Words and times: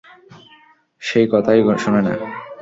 সে 1.01 1.19
কথাই 1.33 1.59
শুনেনা। 1.83 2.13